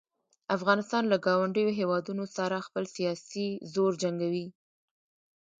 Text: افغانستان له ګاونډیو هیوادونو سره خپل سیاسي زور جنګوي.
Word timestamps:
افغانستان 0.57 1.03
له 1.11 1.17
ګاونډیو 1.25 1.75
هیوادونو 1.79 2.23
سره 2.37 2.65
خپل 2.67 2.83
سیاسي 2.95 3.47
زور 3.73 3.91
جنګوي. 4.03 4.47